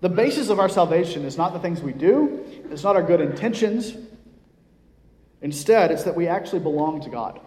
The 0.00 0.08
basis 0.08 0.48
of 0.48 0.58
our 0.58 0.68
salvation 0.68 1.24
is 1.24 1.38
not 1.38 1.52
the 1.52 1.60
things 1.60 1.80
we 1.80 1.92
do, 1.92 2.44
it's 2.70 2.82
not 2.82 2.96
our 2.96 3.02
good 3.02 3.20
intentions. 3.20 3.96
Instead, 5.40 5.90
it's 5.90 6.04
that 6.04 6.14
we 6.14 6.28
actually 6.28 6.60
belong 6.60 7.00
to 7.02 7.10
God. 7.10 7.40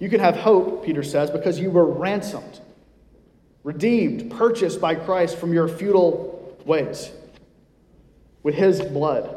You 0.00 0.08
can 0.08 0.18
have 0.20 0.36
hope, 0.36 0.84
Peter 0.84 1.02
says, 1.02 1.30
because 1.30 1.60
you 1.60 1.70
were 1.70 1.86
ransomed, 1.86 2.60
redeemed, 3.62 4.32
purchased 4.32 4.80
by 4.80 4.96
Christ 4.96 5.36
from 5.36 5.52
your 5.52 5.68
futile 5.68 6.56
ways 6.64 7.10
with 8.42 8.56
his 8.56 8.80
blood. 8.80 9.34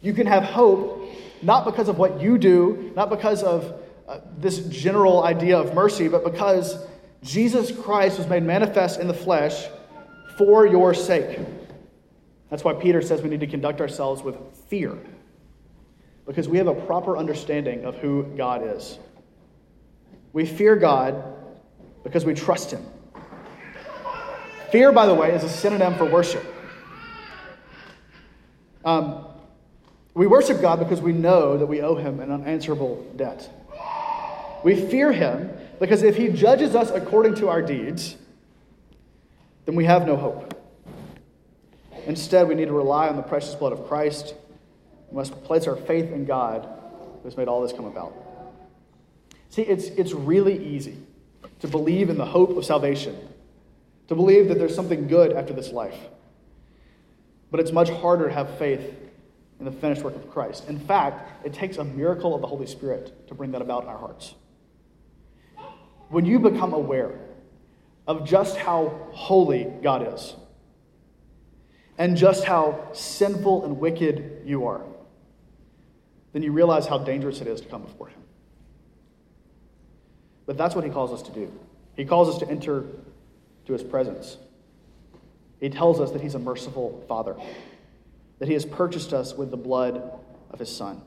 You 0.00 0.14
can 0.14 0.26
have 0.26 0.44
hope 0.44 1.10
not 1.42 1.64
because 1.64 1.88
of 1.88 1.98
what 1.98 2.20
you 2.20 2.38
do, 2.38 2.92
not 2.94 3.10
because 3.10 3.42
of 3.42 3.80
uh, 4.08 4.20
this 4.38 4.58
general 4.68 5.22
idea 5.24 5.58
of 5.58 5.74
mercy, 5.74 6.08
but 6.08 6.24
because 6.24 6.76
Jesus 7.22 7.70
Christ 7.70 8.18
was 8.18 8.26
made 8.26 8.42
manifest 8.42 9.00
in 9.00 9.08
the 9.08 9.14
flesh 9.14 9.66
for 10.36 10.66
your 10.66 10.92
sake. 10.94 11.38
That's 12.50 12.64
why 12.64 12.74
Peter 12.74 13.00
says 13.00 13.22
we 13.22 13.30
need 13.30 13.40
to 13.40 13.46
conduct 13.46 13.80
ourselves 13.80 14.22
with 14.22 14.36
fear, 14.68 14.98
because 16.26 16.48
we 16.48 16.58
have 16.58 16.66
a 16.66 16.74
proper 16.74 17.16
understanding 17.16 17.84
of 17.84 17.96
who 17.96 18.24
God 18.36 18.62
is. 18.76 18.98
We 20.32 20.46
fear 20.46 20.76
God 20.76 21.22
because 22.02 22.24
we 22.24 22.34
trust 22.34 22.70
Him. 22.70 22.84
Fear, 24.70 24.92
by 24.92 25.06
the 25.06 25.14
way, 25.14 25.32
is 25.32 25.44
a 25.44 25.48
synonym 25.48 25.94
for 25.96 26.06
worship. 26.06 26.44
Um, 28.84 29.26
we 30.14 30.26
worship 30.26 30.60
God 30.60 30.78
because 30.78 31.00
we 31.00 31.12
know 31.12 31.56
that 31.56 31.66
we 31.66 31.80
owe 31.80 31.94
him 31.94 32.20
an 32.20 32.30
unanswerable 32.30 33.06
debt. 33.16 33.48
We 34.64 34.76
fear 34.76 35.12
him 35.12 35.50
because 35.82 36.04
if 36.04 36.16
he 36.16 36.28
judges 36.28 36.76
us 36.76 36.92
according 36.92 37.34
to 37.34 37.48
our 37.48 37.60
deeds, 37.60 38.14
then 39.64 39.74
we 39.74 39.84
have 39.84 40.06
no 40.06 40.14
hope. 40.14 40.56
Instead, 42.06 42.46
we 42.46 42.54
need 42.54 42.66
to 42.66 42.72
rely 42.72 43.08
on 43.08 43.16
the 43.16 43.22
precious 43.22 43.56
blood 43.56 43.72
of 43.72 43.88
Christ. 43.88 44.36
We 45.10 45.16
must 45.16 45.42
place 45.42 45.66
our 45.66 45.74
faith 45.74 46.12
in 46.12 46.24
God 46.24 46.68
who 47.20 47.24
has 47.24 47.36
made 47.36 47.48
all 47.48 47.62
this 47.62 47.72
come 47.72 47.86
about. 47.86 48.14
See, 49.50 49.62
it's, 49.62 49.86
it's 49.86 50.12
really 50.12 50.64
easy 50.64 50.98
to 51.58 51.66
believe 51.66 52.10
in 52.10 52.16
the 52.16 52.26
hope 52.26 52.56
of 52.56 52.64
salvation, 52.64 53.18
to 54.06 54.14
believe 54.14 54.46
that 54.50 54.60
there's 54.60 54.76
something 54.76 55.08
good 55.08 55.32
after 55.32 55.52
this 55.52 55.72
life. 55.72 55.98
But 57.50 57.58
it's 57.58 57.72
much 57.72 57.90
harder 57.90 58.28
to 58.28 58.32
have 58.32 58.56
faith 58.56 58.94
in 59.58 59.64
the 59.64 59.72
finished 59.72 60.02
work 60.02 60.14
of 60.14 60.30
Christ. 60.30 60.68
In 60.68 60.78
fact, 60.78 61.44
it 61.44 61.52
takes 61.52 61.78
a 61.78 61.84
miracle 61.84 62.36
of 62.36 62.40
the 62.40 62.46
Holy 62.46 62.68
Spirit 62.68 63.26
to 63.26 63.34
bring 63.34 63.50
that 63.50 63.62
about 63.62 63.82
in 63.82 63.88
our 63.88 63.98
hearts. 63.98 64.36
When 66.12 66.24
you 66.24 66.38
become 66.38 66.72
aware 66.72 67.18
of 68.06 68.24
just 68.24 68.56
how 68.56 69.08
holy 69.10 69.64
God 69.82 70.14
is, 70.14 70.36
and 71.98 72.16
just 72.16 72.44
how 72.44 72.88
sinful 72.92 73.64
and 73.64 73.78
wicked 73.78 74.42
you 74.44 74.66
are, 74.66 74.82
then 76.32 76.42
you 76.42 76.52
realize 76.52 76.86
how 76.86 76.98
dangerous 76.98 77.40
it 77.40 77.46
is 77.46 77.60
to 77.60 77.68
come 77.68 77.82
before 77.82 78.08
Him. 78.08 78.20
But 80.46 80.56
that's 80.56 80.74
what 80.74 80.84
He 80.84 80.90
calls 80.90 81.12
us 81.12 81.22
to 81.22 81.32
do. 81.32 81.52
He 81.96 82.04
calls 82.04 82.28
us 82.28 82.38
to 82.38 82.48
enter 82.48 82.84
to 83.66 83.72
His 83.72 83.82
presence. 83.82 84.36
He 85.60 85.68
tells 85.68 86.00
us 86.00 86.12
that 86.12 86.22
He's 86.22 86.34
a 86.34 86.38
merciful 86.38 87.04
Father 87.08 87.36
that 88.42 88.48
he 88.48 88.54
has 88.54 88.66
purchased 88.66 89.12
us 89.12 89.34
with 89.34 89.52
the 89.52 89.56
blood 89.56 90.02
of 90.50 90.58
his 90.58 90.68
Son. 90.68 91.00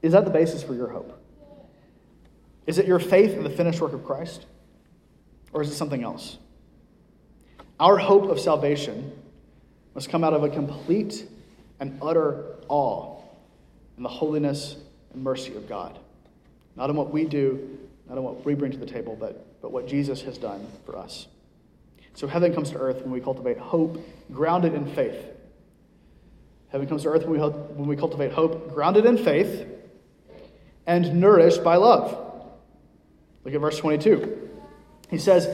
Is 0.00 0.12
that 0.12 0.24
the 0.24 0.30
basis 0.30 0.62
for 0.62 0.72
your 0.72 0.88
hope? 0.88 1.12
Is 2.66 2.78
it 2.78 2.86
your 2.86 2.98
faith 2.98 3.32
in 3.34 3.44
the 3.44 3.50
finished 3.50 3.80
work 3.80 3.92
of 3.92 4.04
Christ? 4.04 4.46
Or 5.52 5.62
is 5.62 5.70
it 5.70 5.74
something 5.74 6.02
else? 6.02 6.38
Our 7.78 7.96
hope 7.96 8.24
of 8.24 8.40
salvation 8.40 9.12
must 9.94 10.10
come 10.10 10.24
out 10.24 10.32
of 10.32 10.42
a 10.42 10.48
complete 10.48 11.26
and 11.78 11.98
utter 12.02 12.56
awe 12.68 13.20
in 13.96 14.02
the 14.02 14.08
holiness 14.08 14.76
and 15.12 15.22
mercy 15.22 15.54
of 15.54 15.68
God. 15.68 15.98
Not 16.74 16.90
in 16.90 16.96
what 16.96 17.10
we 17.10 17.24
do, 17.24 17.78
not 18.08 18.18
in 18.18 18.24
what 18.24 18.44
we 18.44 18.54
bring 18.54 18.72
to 18.72 18.78
the 18.78 18.86
table, 18.86 19.16
but, 19.18 19.60
but 19.62 19.72
what 19.72 19.86
Jesus 19.86 20.22
has 20.22 20.36
done 20.36 20.66
for 20.84 20.96
us. 20.96 21.26
So 22.14 22.26
heaven 22.26 22.54
comes 22.54 22.70
to 22.70 22.78
earth 22.78 23.02
when 23.02 23.10
we 23.10 23.20
cultivate 23.20 23.58
hope 23.58 24.02
grounded 24.32 24.74
in 24.74 24.86
faith. 24.94 25.32
Heaven 26.68 26.88
comes 26.88 27.02
to 27.02 27.08
earth 27.08 27.26
when 27.26 27.40
we, 27.40 27.48
when 27.48 27.88
we 27.88 27.96
cultivate 27.96 28.32
hope 28.32 28.72
grounded 28.74 29.06
in 29.06 29.18
faith 29.18 29.66
and 30.86 31.20
nourished 31.20 31.62
by 31.62 31.76
love. 31.76 32.25
Look 33.46 33.54
at 33.54 33.60
verse 33.60 33.78
22. 33.78 34.50
He 35.08 35.18
says, 35.18 35.48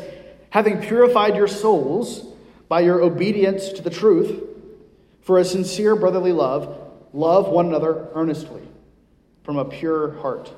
Having 0.48 0.80
purified 0.80 1.36
your 1.36 1.46
souls 1.46 2.26
by 2.66 2.80
your 2.80 3.02
obedience 3.02 3.68
to 3.72 3.82
the 3.82 3.90
truth, 3.90 4.42
for 5.20 5.38
a 5.38 5.44
sincere 5.44 5.94
brotherly 5.94 6.32
love, 6.32 6.90
love 7.12 7.50
one 7.50 7.66
another 7.66 8.08
earnestly 8.14 8.62
from 9.44 9.58
a 9.58 9.66
pure 9.66 10.18
heart. 10.20 10.50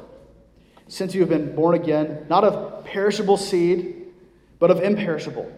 Since 0.86 1.16
you 1.16 1.22
have 1.22 1.28
been 1.28 1.56
born 1.56 1.74
again, 1.74 2.24
not 2.30 2.44
of 2.44 2.84
perishable 2.84 3.36
seed, 3.36 4.12
but 4.60 4.70
of 4.70 4.80
imperishable, 4.80 5.50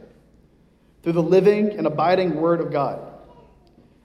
through 1.03 1.13
the 1.13 1.23
living 1.23 1.73
and 1.73 1.87
abiding 1.87 2.37
Word 2.37 2.63
of 2.63 2.73
God. 2.73 3.07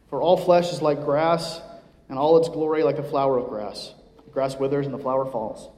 For 0.10 0.22
all 0.22 0.36
flesh 0.36 0.74
is 0.74 0.82
like 0.82 1.06
grass, 1.06 1.62
and 2.10 2.20
all 2.20 2.38
its 2.38 2.50
glory 2.50 2.84
like 2.84 2.98
a 2.98 3.04
flower 3.04 3.38
of 3.38 3.48
grass. 3.48 3.94
The 4.26 4.32
grass 4.32 4.58
withers 4.58 4.88
and 4.88 4.94
the 4.94 5.00
flower 5.00 5.26
falls, 5.26 5.70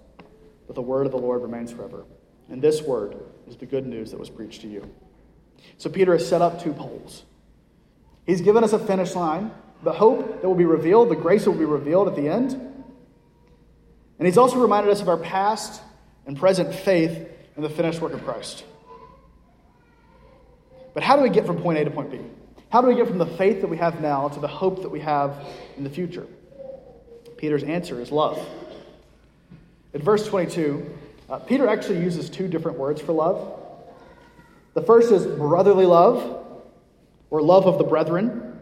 but 0.67 0.75
the 0.75 0.81
word 0.81 1.05
of 1.05 1.11
the 1.11 1.17
Lord 1.17 1.41
remains 1.41 1.71
forever. 1.71 2.05
And 2.49 2.61
this 2.61 2.81
word 2.81 3.17
is 3.47 3.55
the 3.57 3.65
good 3.65 3.85
news 3.85 4.11
that 4.11 4.19
was 4.19 4.29
preached 4.29 4.61
to 4.61 4.67
you. 4.67 4.89
So 5.77 5.89
Peter 5.89 6.13
has 6.13 6.27
set 6.27 6.41
up 6.41 6.61
two 6.61 6.73
poles. 6.73 7.23
He's 8.25 8.41
given 8.41 8.63
us 8.63 8.73
a 8.73 8.79
finish 8.79 9.15
line, 9.15 9.51
the 9.83 9.93
hope 9.93 10.41
that 10.41 10.47
will 10.47 10.55
be 10.55 10.65
revealed, 10.65 11.09
the 11.09 11.15
grace 11.15 11.45
that 11.45 11.51
will 11.51 11.59
be 11.59 11.65
revealed 11.65 12.07
at 12.07 12.15
the 12.15 12.27
end. 12.27 12.53
And 14.19 14.27
he's 14.27 14.37
also 14.37 14.59
reminded 14.59 14.91
us 14.91 15.01
of 15.01 15.09
our 15.09 15.17
past 15.17 15.81
and 16.25 16.37
present 16.37 16.73
faith 16.73 17.27
in 17.57 17.63
the 17.63 17.69
finished 17.69 18.01
work 18.01 18.13
of 18.13 18.23
Christ. 18.23 18.63
But 20.93 21.03
how 21.03 21.15
do 21.15 21.23
we 21.23 21.29
get 21.29 21.45
from 21.45 21.61
point 21.61 21.79
A 21.79 21.85
to 21.85 21.91
point 21.91 22.11
B? 22.11 22.19
How 22.69 22.81
do 22.81 22.87
we 22.87 22.95
get 22.95 23.07
from 23.07 23.17
the 23.17 23.25
faith 23.25 23.61
that 23.61 23.67
we 23.67 23.77
have 23.77 24.01
now 24.01 24.29
to 24.29 24.39
the 24.39 24.47
hope 24.47 24.81
that 24.81 24.89
we 24.89 24.99
have 25.01 25.45
in 25.77 25.83
the 25.83 25.89
future? 25.89 26.25
Peter's 27.37 27.63
answer 27.63 27.99
is 27.99 28.11
love. 28.11 28.39
In 29.93 30.01
verse 30.01 30.27
22, 30.27 30.89
uh, 31.29 31.39
Peter 31.39 31.67
actually 31.67 31.99
uses 31.99 32.29
two 32.29 32.47
different 32.47 32.77
words 32.77 33.01
for 33.01 33.13
love. 33.13 33.59
The 34.73 34.81
first 34.81 35.11
is 35.11 35.25
brotherly 35.25 35.85
love, 35.85 36.43
or 37.29 37.41
love 37.41 37.65
of 37.65 37.77
the 37.77 37.83
brethren. 37.83 38.59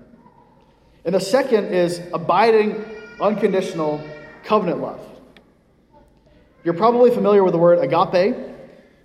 And 1.03 1.15
the 1.15 1.19
second 1.19 1.73
is 1.73 2.01
abiding, 2.13 2.85
unconditional 3.19 4.01
covenant 4.43 4.79
love. 4.79 4.99
You're 6.63 6.73
probably 6.73 7.11
familiar 7.11 7.43
with 7.43 7.53
the 7.53 7.59
word 7.59 7.79
agape, 7.79 8.35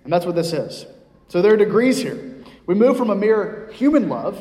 and 0.03 0.13
that's 0.13 0.25
what 0.25 0.35
this 0.35 0.53
is. 0.53 0.85
So 1.27 1.41
there 1.41 1.53
are 1.53 1.57
degrees 1.57 1.97
here. 1.97 2.43
We 2.65 2.75
move 2.75 2.97
from 2.97 3.09
a 3.09 3.15
mere 3.15 3.69
human 3.73 4.09
love, 4.09 4.37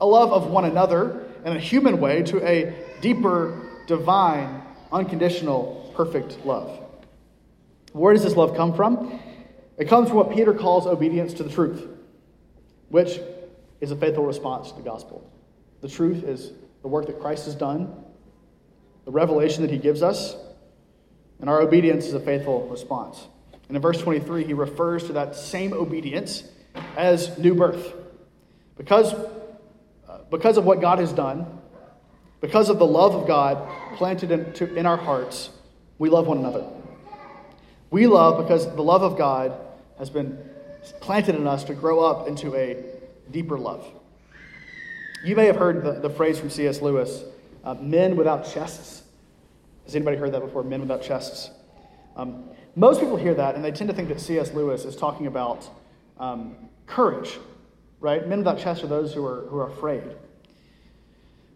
a 0.00 0.06
love 0.06 0.32
of 0.32 0.50
one 0.50 0.64
another 0.64 1.26
in 1.44 1.56
a 1.56 1.60
human 1.60 2.00
way, 2.00 2.22
to 2.24 2.46
a 2.46 2.74
deeper, 3.00 3.68
divine, 3.86 4.62
unconditional, 4.92 5.92
perfect 5.96 6.44
love. 6.46 6.78
Where 7.92 8.14
does 8.14 8.22
this 8.22 8.36
love 8.36 8.56
come 8.56 8.74
from? 8.74 9.20
It 9.78 9.88
comes 9.88 10.08
from 10.08 10.18
what 10.18 10.32
Peter 10.32 10.54
calls 10.54 10.86
obedience 10.86 11.34
to 11.34 11.42
the 11.42 11.50
truth, 11.50 11.86
which 12.88 13.20
is 13.80 13.90
a 13.90 13.96
faithful 13.96 14.24
response 14.24 14.70
to 14.70 14.76
the 14.76 14.82
gospel. 14.82 15.30
The 15.80 15.88
truth 15.88 16.24
is 16.24 16.52
the 16.82 16.88
work 16.88 17.06
that 17.06 17.20
Christ 17.20 17.46
has 17.46 17.54
done, 17.54 17.92
the 19.04 19.10
revelation 19.10 19.62
that 19.62 19.70
he 19.70 19.78
gives 19.78 20.02
us, 20.02 20.36
and 21.40 21.50
our 21.50 21.60
obedience 21.60 22.06
is 22.06 22.14
a 22.14 22.20
faithful 22.20 22.68
response. 22.68 23.26
And 23.68 23.76
in 23.76 23.82
verse 23.82 24.00
23, 24.00 24.44
he 24.44 24.54
refers 24.54 25.04
to 25.04 25.14
that 25.14 25.34
same 25.34 25.72
obedience 25.72 26.44
as 26.96 27.36
new 27.38 27.54
birth. 27.54 27.94
Because, 28.76 29.12
uh, 30.08 30.18
because 30.30 30.56
of 30.56 30.64
what 30.64 30.80
God 30.80 30.98
has 30.98 31.12
done, 31.12 31.46
because 32.40 32.68
of 32.68 32.78
the 32.78 32.86
love 32.86 33.14
of 33.14 33.26
God 33.26 33.68
planted 33.96 34.30
in, 34.30 34.76
in 34.76 34.86
our 34.86 34.96
hearts, 34.96 35.50
we 35.98 36.10
love 36.10 36.26
one 36.26 36.38
another. 36.38 36.66
We 37.92 38.06
love 38.06 38.42
because 38.42 38.64
the 38.74 38.82
love 38.82 39.02
of 39.02 39.18
God 39.18 39.52
has 39.98 40.08
been 40.08 40.38
planted 41.02 41.34
in 41.34 41.46
us 41.46 41.62
to 41.64 41.74
grow 41.74 42.00
up 42.00 42.26
into 42.26 42.56
a 42.56 42.82
deeper 43.30 43.58
love. 43.58 43.86
You 45.22 45.36
may 45.36 45.44
have 45.44 45.56
heard 45.56 45.84
the, 45.84 46.00
the 46.00 46.08
phrase 46.08 46.38
from 46.38 46.48
C.S. 46.48 46.80
Lewis 46.80 47.22
uh, 47.62 47.74
men 47.74 48.16
without 48.16 48.50
chests. 48.50 49.02
Has 49.84 49.94
anybody 49.94 50.16
heard 50.16 50.32
that 50.32 50.40
before? 50.40 50.64
Men 50.64 50.80
without 50.80 51.02
chests. 51.02 51.50
Um, 52.16 52.48
most 52.76 52.98
people 52.98 53.18
hear 53.18 53.34
that 53.34 53.56
and 53.56 53.62
they 53.62 53.70
tend 53.70 53.90
to 53.90 53.94
think 53.94 54.08
that 54.08 54.22
C.S. 54.22 54.54
Lewis 54.54 54.86
is 54.86 54.96
talking 54.96 55.26
about 55.26 55.68
um, 56.18 56.56
courage, 56.86 57.38
right? 58.00 58.26
Men 58.26 58.38
without 58.38 58.58
chests 58.58 58.82
are 58.82 58.86
those 58.88 59.12
who 59.12 59.22
are, 59.26 59.42
who 59.48 59.58
are 59.58 59.68
afraid. 59.68 60.02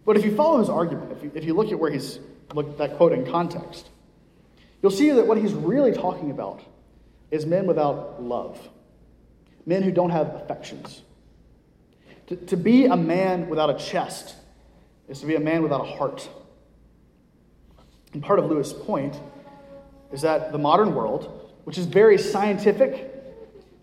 But 0.04 0.18
if 0.18 0.24
you 0.26 0.36
follow 0.36 0.58
his 0.58 0.68
argument, 0.68 1.12
if 1.12 1.22
you, 1.22 1.32
if 1.34 1.44
you 1.44 1.54
look 1.54 1.72
at 1.72 1.78
where 1.78 1.90
he's 1.90 2.18
looked 2.52 2.76
that 2.76 2.98
quote 2.98 3.14
in 3.14 3.24
context, 3.24 3.88
you'll 4.86 4.96
see 4.96 5.10
that 5.10 5.26
what 5.26 5.36
he's 5.36 5.52
really 5.52 5.90
talking 5.90 6.30
about 6.30 6.62
is 7.32 7.44
men 7.44 7.66
without 7.66 8.22
love, 8.22 8.56
men 9.66 9.82
who 9.82 9.90
don't 9.90 10.10
have 10.10 10.28
affections. 10.36 11.02
To, 12.28 12.36
to 12.36 12.56
be 12.56 12.86
a 12.86 12.96
man 12.96 13.48
without 13.48 13.68
a 13.68 13.74
chest 13.74 14.36
is 15.08 15.18
to 15.22 15.26
be 15.26 15.34
a 15.34 15.40
man 15.40 15.64
without 15.64 15.80
a 15.80 15.96
heart. 15.96 16.28
And 18.12 18.22
part 18.22 18.38
of 18.38 18.44
Lewis' 18.44 18.72
point 18.72 19.20
is 20.12 20.22
that 20.22 20.52
the 20.52 20.58
modern 20.58 20.94
world, 20.94 21.52
which 21.64 21.78
is 21.78 21.86
very 21.86 22.16
scientific, 22.16 23.12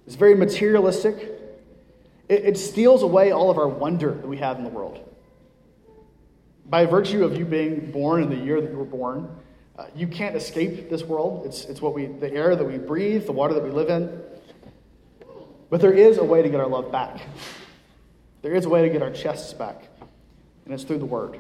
is 0.08 0.16
very 0.16 0.36
materialistic, 0.36 1.18
it, 2.30 2.46
it 2.46 2.58
steals 2.58 3.04
away 3.04 3.34
all 3.34 3.52
of 3.52 3.58
our 3.58 3.68
wonder 3.68 4.14
that 4.14 4.28
we 4.28 4.38
have 4.38 4.58
in 4.58 4.64
the 4.64 4.70
world. 4.70 5.06
By 6.66 6.86
virtue 6.86 7.26
of 7.26 7.38
you 7.38 7.44
being 7.44 7.92
born 7.92 8.24
in 8.24 8.30
the 8.30 8.38
year 8.38 8.62
that 8.62 8.72
you 8.72 8.78
were 8.78 8.86
born, 8.86 9.43
uh, 9.78 9.86
you 9.96 10.08
can't 10.08 10.36
escape 10.36 10.90
this 10.90 11.04
world. 11.04 11.46
It's, 11.46 11.66
it's 11.66 11.82
what 11.82 11.94
we, 11.94 12.06
the 12.06 12.32
air 12.32 12.56
that 12.56 12.64
we 12.64 12.78
breathe, 12.78 13.26
the 13.26 13.32
water 13.32 13.54
that 13.54 13.64
we 13.64 13.72
live 13.72 13.90
in. 13.90 14.22
But 15.70 15.82
there 15.82 15.94
is 15.94 16.20
a 16.20 16.24
way 16.24 16.44
to 16.44 16.50
get 16.50 16.60
our 16.60 16.68
love 16.68 16.92
back. 16.92 17.22
There 18.44 18.54
is 18.54 18.66
a 18.66 18.70
way 18.70 18.84
to 18.84 18.90
get 18.90 19.02
our 19.02 19.10
chests 19.10 19.54
back, 19.54 19.88
and 20.66 20.74
it's 20.74 20.84
through 20.84 21.00
the 21.00 21.06
Word. 21.06 21.40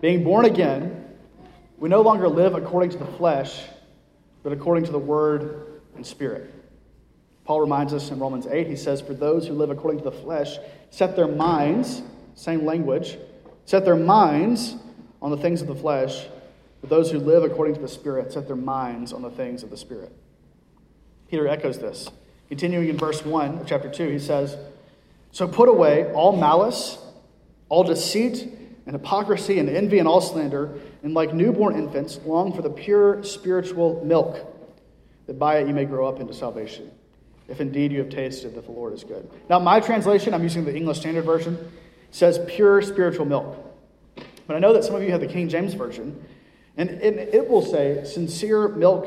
Being 0.00 0.24
born 0.24 0.44
again, 0.44 1.06
we 1.78 1.88
no 1.88 2.02
longer 2.02 2.28
live 2.28 2.54
according 2.54 2.90
to 2.90 2.98
the 2.98 3.06
flesh, 3.06 3.62
but 4.42 4.52
according 4.52 4.84
to 4.84 4.92
the 4.92 4.98
Word 4.98 5.80
and 5.96 6.04
Spirit. 6.04 6.52
Paul 7.44 7.60
reminds 7.60 7.94
us 7.94 8.10
in 8.10 8.18
Romans 8.18 8.46
8, 8.46 8.66
he 8.66 8.76
says, 8.76 9.00
For 9.00 9.14
those 9.14 9.46
who 9.46 9.54
live 9.54 9.70
according 9.70 10.02
to 10.02 10.10
the 10.10 10.16
flesh 10.16 10.58
set 10.90 11.16
their 11.16 11.28
minds, 11.28 12.02
same 12.34 12.64
language, 12.64 13.16
set 13.64 13.84
their 13.84 13.96
minds 13.96 14.76
on 15.22 15.30
the 15.30 15.36
things 15.36 15.62
of 15.62 15.68
the 15.68 15.74
flesh, 15.74 16.26
but 16.84 16.90
those 16.90 17.10
who 17.10 17.18
live 17.18 17.44
according 17.44 17.74
to 17.74 17.80
the 17.80 17.88
Spirit 17.88 18.30
set 18.30 18.46
their 18.46 18.56
minds 18.56 19.14
on 19.14 19.22
the 19.22 19.30
things 19.30 19.62
of 19.62 19.70
the 19.70 19.76
Spirit. 19.78 20.12
Peter 21.30 21.48
echoes 21.48 21.78
this. 21.78 22.10
Continuing 22.50 22.90
in 22.90 22.98
verse 22.98 23.24
1 23.24 23.60
of 23.60 23.66
chapter 23.66 23.88
2, 23.90 24.10
he 24.10 24.18
says, 24.18 24.54
so 25.32 25.48
put 25.48 25.70
away 25.70 26.12
all 26.12 26.36
malice, 26.36 26.98
all 27.70 27.84
deceit, 27.84 28.46
and 28.84 28.94
hypocrisy, 28.94 29.58
and 29.58 29.70
envy, 29.70 29.98
and 29.98 30.06
all 30.06 30.20
slander, 30.20 30.78
and 31.02 31.14
like 31.14 31.32
newborn 31.32 31.74
infants, 31.74 32.20
long 32.26 32.52
for 32.52 32.60
the 32.60 32.68
pure 32.68 33.24
spiritual 33.24 34.04
milk, 34.04 34.46
that 35.26 35.38
by 35.38 35.60
it 35.60 35.66
you 35.66 35.72
may 35.72 35.86
grow 35.86 36.06
up 36.06 36.20
into 36.20 36.34
salvation, 36.34 36.90
if 37.48 37.62
indeed 37.62 37.92
you 37.92 38.00
have 38.00 38.10
tasted 38.10 38.54
that 38.56 38.66
the 38.66 38.72
Lord 38.72 38.92
is 38.92 39.04
good. 39.04 39.30
Now, 39.48 39.58
my 39.58 39.80
translation, 39.80 40.34
I'm 40.34 40.42
using 40.42 40.66
the 40.66 40.76
English 40.76 40.98
Standard 40.98 41.24
Version, 41.24 41.72
says 42.10 42.38
pure 42.46 42.82
spiritual 42.82 43.24
milk. 43.24 43.56
But 44.46 44.56
I 44.56 44.58
know 44.58 44.74
that 44.74 44.84
some 44.84 44.94
of 44.94 45.02
you 45.02 45.12
have 45.12 45.22
the 45.22 45.26
King 45.26 45.48
James 45.48 45.72
Version, 45.72 46.22
and 46.76 46.90
it 46.90 47.48
will 47.48 47.62
say 47.62 48.04
sincere 48.04 48.68
milk 48.68 49.06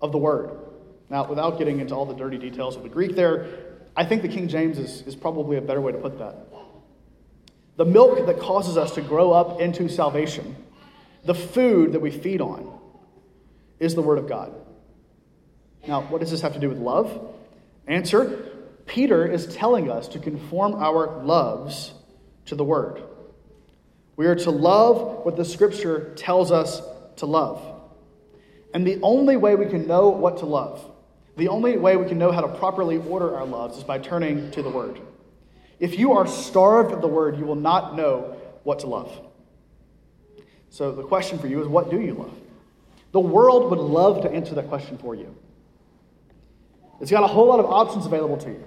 of 0.00 0.12
the 0.12 0.18
word. 0.18 0.58
Now, 1.10 1.28
without 1.28 1.58
getting 1.58 1.80
into 1.80 1.94
all 1.94 2.06
the 2.06 2.14
dirty 2.14 2.38
details 2.38 2.76
of 2.76 2.82
the 2.82 2.88
Greek 2.88 3.14
there, 3.14 3.46
I 3.96 4.04
think 4.04 4.22
the 4.22 4.28
King 4.28 4.48
James 4.48 4.78
is, 4.78 5.02
is 5.02 5.14
probably 5.14 5.56
a 5.56 5.60
better 5.60 5.80
way 5.80 5.92
to 5.92 5.98
put 5.98 6.18
that. 6.18 6.48
The 7.76 7.84
milk 7.84 8.26
that 8.26 8.40
causes 8.40 8.76
us 8.76 8.94
to 8.94 9.02
grow 9.02 9.32
up 9.32 9.60
into 9.60 9.88
salvation, 9.88 10.56
the 11.24 11.34
food 11.34 11.92
that 11.92 12.00
we 12.00 12.10
feed 12.10 12.40
on, 12.40 12.78
is 13.78 13.94
the 13.94 14.02
Word 14.02 14.18
of 14.18 14.28
God. 14.28 14.54
Now, 15.86 16.02
what 16.02 16.20
does 16.20 16.30
this 16.30 16.40
have 16.40 16.54
to 16.54 16.60
do 16.60 16.68
with 16.68 16.78
love? 16.78 17.34
Answer 17.86 18.50
Peter 18.86 19.26
is 19.26 19.46
telling 19.54 19.90
us 19.90 20.08
to 20.08 20.18
conform 20.18 20.74
our 20.74 21.22
loves 21.22 21.92
to 22.46 22.54
the 22.54 22.64
Word. 22.64 23.02
We 24.16 24.26
are 24.26 24.36
to 24.36 24.50
love 24.50 25.24
what 25.24 25.36
the 25.36 25.44
Scripture 25.44 26.14
tells 26.14 26.52
us 26.52 26.80
to 27.16 27.26
love. 27.26 27.62
And 28.72 28.86
the 28.86 28.98
only 29.02 29.36
way 29.36 29.54
we 29.54 29.66
can 29.66 29.86
know 29.86 30.08
what 30.08 30.38
to 30.38 30.46
love 30.46 30.84
the 31.36 31.48
only 31.48 31.76
way 31.76 31.96
we 31.96 32.06
can 32.06 32.18
know 32.18 32.30
how 32.30 32.42
to 32.42 32.48
properly 32.48 32.98
order 32.98 33.36
our 33.36 33.44
loves 33.44 33.78
is 33.78 33.84
by 33.84 33.98
turning 33.98 34.50
to 34.52 34.62
the 34.62 34.70
Word. 34.70 35.00
If 35.80 35.98
you 35.98 36.12
are 36.12 36.26
starved 36.26 36.92
of 36.92 37.00
the 37.00 37.08
Word, 37.08 37.38
you 37.38 37.44
will 37.44 37.56
not 37.56 37.96
know 37.96 38.36
what 38.62 38.80
to 38.80 38.86
love. 38.86 39.20
So 40.70 40.92
the 40.92 41.02
question 41.02 41.38
for 41.38 41.48
you 41.48 41.60
is 41.60 41.68
what 41.68 41.90
do 41.90 42.00
you 42.00 42.14
love? 42.14 42.34
The 43.12 43.20
world 43.20 43.70
would 43.70 43.80
love 43.80 44.22
to 44.22 44.30
answer 44.30 44.54
that 44.54 44.68
question 44.68 44.98
for 44.98 45.14
you. 45.14 45.34
It's 47.00 47.10
got 47.10 47.24
a 47.24 47.28
whole 47.28 47.46
lot 47.46 47.60
of 47.60 47.66
options 47.66 48.06
available 48.06 48.36
to 48.38 48.50
you. 48.50 48.64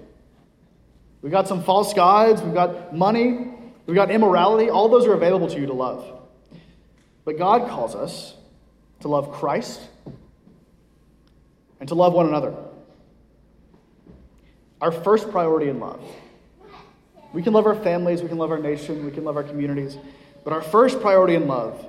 We've 1.22 1.32
got 1.32 1.48
some 1.48 1.62
false 1.62 1.94
gods, 1.94 2.42
we've 2.42 2.54
got 2.54 2.94
money, 2.94 3.50
we've 3.86 3.96
got 3.96 4.10
immorality. 4.10 4.70
All 4.70 4.88
those 4.88 5.06
are 5.06 5.14
available 5.14 5.48
to 5.48 5.58
you 5.58 5.66
to 5.66 5.72
love. 5.72 6.20
But 7.24 7.38
God 7.38 7.68
calls 7.68 7.94
us 7.94 8.34
to 9.00 9.08
love 9.08 9.32
Christ 9.32 9.80
and 11.80 11.88
to 11.88 11.94
love 11.94 12.12
one 12.12 12.26
another. 12.26 12.54
Our 14.80 14.92
first 14.92 15.30
priority 15.30 15.68
in 15.68 15.80
love. 15.80 16.00
We 17.32 17.42
can 17.42 17.52
love 17.52 17.66
our 17.66 17.74
families, 17.74 18.22
we 18.22 18.28
can 18.28 18.38
love 18.38 18.50
our 18.50 18.58
nation, 18.58 19.04
we 19.04 19.10
can 19.10 19.24
love 19.24 19.36
our 19.36 19.42
communities, 19.42 19.98
but 20.44 20.52
our 20.52 20.62
first 20.62 21.00
priority 21.00 21.34
in 21.34 21.46
love 21.46 21.86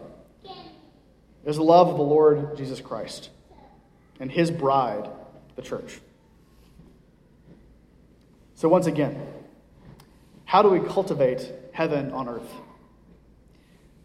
is 1.45 1.55
the 1.55 1.63
love 1.63 1.87
of 1.87 1.97
the 1.97 2.03
Lord 2.03 2.57
Jesus 2.57 2.81
Christ 2.81 3.29
and 4.19 4.29
his 4.29 4.51
bride, 4.51 5.09
the 5.55 5.61
church. 5.61 5.99
So, 8.55 8.67
once 8.67 8.87
again, 8.87 9.25
how 10.43 10.61
do 10.61 10.69
we 10.69 10.81
cultivate 10.81 11.49
heaven 11.71 12.11
on 12.11 12.27
earth? 12.27 12.51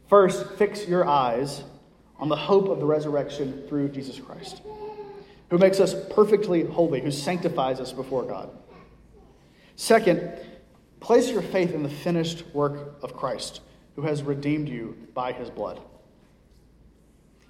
First, 0.09 0.53
fix 0.53 0.87
your 0.87 1.05
eyes 1.05 1.65
on 2.19 2.29
the 2.29 2.37
hope 2.37 2.69
of 2.69 2.79
the 2.79 2.87
resurrection 2.87 3.65
through 3.69 3.89
Jesus 3.89 4.19
Christ, 4.19 4.63
who 5.51 5.59
makes 5.59 5.81
us 5.81 5.95
perfectly 6.11 6.65
holy, 6.65 7.01
who 7.01 7.11
sanctifies 7.11 7.81
us 7.81 7.93
before 7.93 8.23
God. 8.23 8.51
Second, 9.77 10.33
place 11.01 11.31
your 11.31 11.43
faith 11.43 11.73
in 11.73 11.83
the 11.83 11.89
finished 11.89 12.45
work 12.55 12.99
of 13.03 13.17
Christ, 13.17 13.61
who 13.97 14.03
has 14.03 14.23
redeemed 14.23 14.69
you 14.69 14.97
by 15.13 15.33
his 15.33 15.51
blood. 15.51 15.81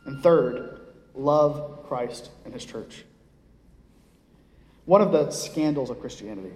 And 0.06 0.22
third, 0.22 0.80
love 1.14 1.86
Christ 1.86 2.30
and 2.44 2.52
his 2.52 2.64
church. 2.64 3.04
One 4.84 5.00
of 5.00 5.12
the 5.12 5.30
scandals 5.30 5.90
of 5.90 6.00
Christianity, 6.00 6.52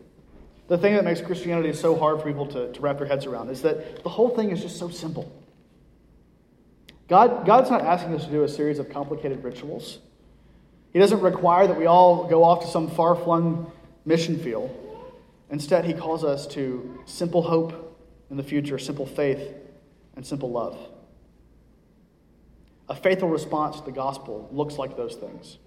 the 0.69 0.77
thing 0.77 0.95
that 0.95 1.05
makes 1.05 1.21
Christianity 1.21 1.73
so 1.73 1.97
hard 1.97 2.21
for 2.21 2.27
people 2.27 2.47
to, 2.49 2.73
to 2.73 2.81
wrap 2.81 2.99
their 2.99 3.07
heads 3.07 3.25
around, 3.25 3.49
is 3.49 3.63
that 3.63 4.03
the 4.03 4.11
whole 4.11 4.29
thing 4.29 4.51
is 4.51 4.61
just 4.61 4.79
so 4.79 4.91
simple. 4.91 5.33
God, 7.09 7.47
God's 7.47 7.71
not 7.71 7.83
asking 7.83 8.15
us 8.15 8.25
to 8.27 8.31
do 8.31 8.45
a 8.45 8.49
series 8.49 8.79
of 8.79 8.91
complicated 8.91 9.43
rituals. 9.43 9.99
He 10.93 10.99
doesn't 10.99 11.21
require 11.21 11.67
that 11.67 11.79
we 11.79 11.87
all 11.87 12.29
go 12.29 12.45
off 12.45 12.61
to 12.63 12.67
some 12.67 12.91
far 12.91 13.15
flung 13.15 13.73
mission 14.05 14.39
field. 14.39 14.71
Instead, 15.51 15.87
He 15.87 15.95
calls 15.95 16.23
us 16.23 16.47
to 16.49 17.03
simple 17.07 17.43
hope 17.43 17.97
in 18.31 18.37
the 18.37 18.43
future, 18.43 18.79
simple 18.79 19.07
faith, 19.07 19.55
and 20.17 20.27
simple 20.27 20.51
love. 20.51 20.79
A 22.91 22.95
faithful 22.95 23.29
response 23.29 23.79
to 23.81 23.87
the 23.87 23.93
gospel 23.93 24.49
looks 24.53 24.77
like 24.77 24.97
those 24.97 25.15
things. 25.15 25.59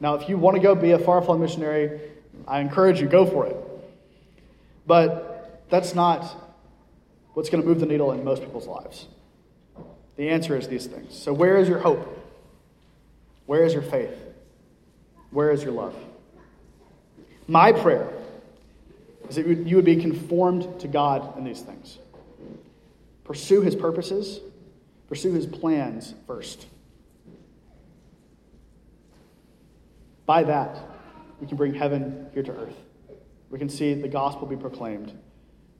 Now, 0.00 0.14
if 0.14 0.28
you 0.28 0.36
want 0.36 0.56
to 0.56 0.62
go 0.62 0.74
be 0.74 0.90
a 0.90 0.98
far 0.98 1.22
flung 1.22 1.40
missionary, 1.40 2.00
I 2.46 2.60
encourage 2.60 3.00
you, 3.00 3.08
go 3.08 3.24
for 3.24 3.46
it. 3.46 3.56
But 4.86 5.64
that's 5.70 5.94
not 5.94 6.24
what's 7.32 7.48
going 7.48 7.62
to 7.62 7.68
move 7.68 7.80
the 7.80 7.86
needle 7.86 8.12
in 8.12 8.22
most 8.22 8.42
people's 8.42 8.66
lives. 8.66 9.06
The 10.16 10.30
answer 10.30 10.56
is 10.56 10.68
these 10.68 10.86
things. 10.86 11.16
So, 11.16 11.32
where 11.32 11.58
is 11.58 11.68
your 11.68 11.78
hope? 11.78 12.12
Where 13.46 13.64
is 13.64 13.72
your 13.72 13.82
faith? 13.82 14.16
Where 15.30 15.50
is 15.50 15.62
your 15.62 15.72
love? 15.72 15.94
My 17.46 17.72
prayer 17.72 18.10
is 19.28 19.36
that 19.36 19.46
you 19.46 19.76
would 19.76 19.84
be 19.84 19.96
conformed 19.96 20.80
to 20.80 20.88
God 20.88 21.36
in 21.36 21.44
these 21.44 21.60
things. 21.60 21.98
Pursue 23.24 23.60
his 23.60 23.74
purposes, 23.74 24.40
pursue 25.08 25.32
his 25.32 25.46
plans 25.46 26.14
first. 26.26 26.66
By 30.26 30.42
that, 30.44 30.78
we 31.40 31.46
can 31.46 31.56
bring 31.56 31.74
heaven 31.74 32.28
here 32.34 32.42
to 32.42 32.52
earth. 32.52 32.76
We 33.50 33.58
can 33.58 33.68
see 33.68 33.94
the 33.94 34.08
gospel 34.08 34.46
be 34.46 34.56
proclaimed. 34.56 35.16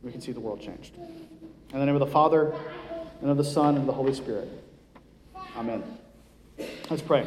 We 0.03 0.13
can 0.13 0.21
see 0.21 0.33
the 0.33 0.41
world 0.41 0.61
changed. 0.61 0.97
In 0.97 1.81
the 1.81 1.87
name 1.87 1.97
of 1.97 2.01
the 2.01 2.07
Father, 2.07 2.55
and 3.21 3.31
of 3.31 3.37
the 3.37 3.45
Son, 3.45 3.71
and 3.71 3.79
of 3.79 3.87
the 3.87 3.93
Holy 3.93 4.15
Spirit. 4.15 4.49
Amen. 5.57 5.83
Let's 6.91 7.03
pray. 7.03 7.25